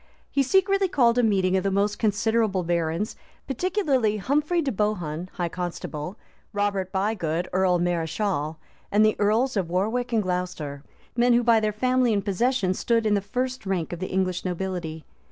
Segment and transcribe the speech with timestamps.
[0.31, 3.15] He secretly called a meeting of the most considerable barons,
[3.45, 6.17] particularly Humphrey de Bohun, high constable,
[6.53, 8.57] Roger Bigod, earl mareschal,
[8.91, 10.81] and the earls of Warwick and Glocester;
[11.15, 14.43] men who by their family and possessions stood in the first rank of the English
[14.43, 15.05] nobility.